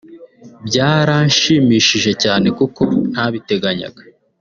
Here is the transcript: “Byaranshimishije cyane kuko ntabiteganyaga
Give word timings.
“Byaranshimishije 0.67 2.11
cyane 2.23 2.47
kuko 2.57 2.81
ntabiteganyaga 3.11 4.01